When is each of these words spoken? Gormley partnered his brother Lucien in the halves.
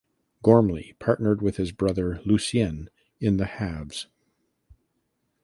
Gormley 0.41 0.95
partnered 0.97 1.41
his 1.41 1.71
brother 1.71 2.19
Lucien 2.25 2.89
in 3.19 3.37
the 3.37 3.45
halves. 3.45 4.07